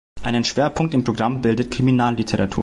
[0.23, 2.59] Einen Schwerpunkt im Programm bildet Kriminalliteratur.